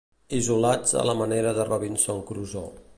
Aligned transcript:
Isolats 0.37 0.95
a 1.01 1.05
la 1.11 1.15
manera 1.21 1.55
de 1.59 1.69
Robinson 1.71 2.25
Crusoe. 2.33 2.87